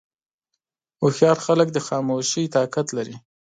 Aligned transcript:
هوښیار 1.01 1.37
خلک 1.45 1.67
د 1.73 1.77
خاموشۍ 1.87 2.45
طاقت 2.55 2.87
لري. 2.97 3.15